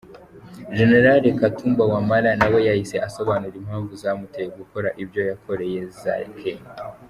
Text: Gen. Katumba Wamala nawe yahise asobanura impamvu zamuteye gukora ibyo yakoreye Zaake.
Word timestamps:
Gen. 0.75 0.91
Katumba 1.41 1.83
Wamala 1.93 2.29
nawe 2.39 2.59
yahise 2.67 2.95
asobanura 3.07 3.55
impamvu 3.61 3.91
zamuteye 4.01 4.47
gukora 4.59 4.87
ibyo 5.03 5.21
yakoreye 5.29 5.79
Zaake. 6.01 6.51